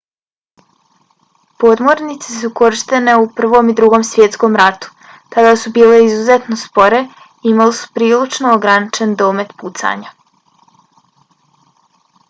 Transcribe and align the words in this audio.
podmornice 1.63 2.31
su 2.37 2.49
korištene 2.59 3.13
u 3.23 3.27
prvom 3.39 3.69
i 3.73 3.75
drugom 3.81 4.05
svjetskom 4.11 4.57
ratu. 4.61 4.89
tada 5.35 5.53
su 5.65 5.73
bile 5.77 6.01
izuzetno 6.05 6.57
spore 6.63 7.03
i 7.05 7.53
imale 7.53 7.77
su 7.81 7.93
prilično 7.99 8.55
ograničen 8.57 9.15
domet 9.25 9.53
pucanja 9.63 10.17